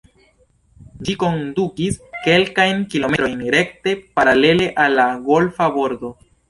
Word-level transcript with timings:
Ĝi 1.09 1.15
kondukis 1.23 1.99
kelkajn 2.29 2.83
kilometrojn 2.95 3.47
rekte 3.59 3.97
paralele 4.21 4.73
al 4.87 5.03
la 5.03 5.11
golfa 5.33 5.75
bordo. 5.81 6.17